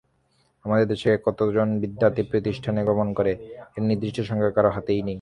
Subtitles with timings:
[0.65, 5.09] আমাদের দেশে কতজন বিদ্যার্থী শিক্ষাপ্রতিষ্ঠানে গমন করে—এর নির্দিষ্ট সংখ্যা কারও হাতেই নেই।